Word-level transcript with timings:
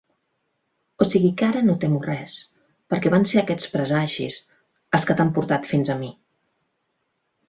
O 1.03 1.07
sigui 1.09 1.29
que 1.41 1.47
ara 1.51 1.59
no 1.65 1.73
temo 1.83 1.99
res, 2.05 2.37
perquè 2.93 3.11
van 3.15 3.27
ser 3.31 3.37
aquests 3.41 3.69
presagis 3.73 4.39
els 4.99 5.05
que 5.11 5.17
t'han 5.21 5.35
portat 5.37 5.69
fins 5.73 5.93
a 5.95 5.97
mi. 6.01 6.11